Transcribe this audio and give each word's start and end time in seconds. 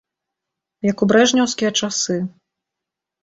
Як 0.91 0.97
у 1.05 1.07
брэжнеўскія 1.11 1.71
часы. 1.81 2.17